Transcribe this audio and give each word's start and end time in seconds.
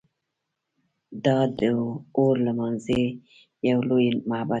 دا 1.25 1.37
د 1.59 1.61
اور 2.17 2.35
لمانځنې 2.45 3.05
یو 3.69 3.79
لوی 3.89 4.07
معبد 4.29 4.47
و 4.47 4.49